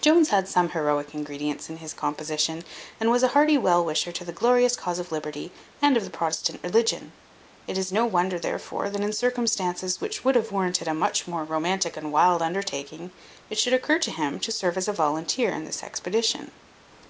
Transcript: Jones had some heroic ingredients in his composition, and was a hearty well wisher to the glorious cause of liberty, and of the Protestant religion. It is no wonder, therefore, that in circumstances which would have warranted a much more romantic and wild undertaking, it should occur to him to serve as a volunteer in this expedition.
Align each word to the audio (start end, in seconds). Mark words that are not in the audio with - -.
Jones 0.00 0.30
had 0.30 0.48
some 0.48 0.70
heroic 0.70 1.14
ingredients 1.14 1.68
in 1.68 1.76
his 1.76 1.92
composition, 1.92 2.64
and 2.98 3.10
was 3.10 3.22
a 3.22 3.28
hearty 3.28 3.58
well 3.58 3.84
wisher 3.84 4.10
to 4.10 4.24
the 4.24 4.32
glorious 4.32 4.74
cause 4.74 4.98
of 4.98 5.12
liberty, 5.12 5.52
and 5.82 5.94
of 5.94 6.04
the 6.04 6.10
Protestant 6.10 6.58
religion. 6.62 7.12
It 7.66 7.76
is 7.76 7.92
no 7.92 8.06
wonder, 8.06 8.38
therefore, 8.38 8.88
that 8.88 9.02
in 9.02 9.12
circumstances 9.12 10.00
which 10.00 10.24
would 10.24 10.36
have 10.36 10.52
warranted 10.52 10.88
a 10.88 10.94
much 10.94 11.28
more 11.28 11.44
romantic 11.44 11.98
and 11.98 12.10
wild 12.10 12.40
undertaking, 12.40 13.10
it 13.50 13.58
should 13.58 13.74
occur 13.74 13.98
to 13.98 14.10
him 14.10 14.40
to 14.40 14.50
serve 14.50 14.78
as 14.78 14.88
a 14.88 14.92
volunteer 14.94 15.50
in 15.52 15.66
this 15.66 15.82
expedition. 15.82 16.50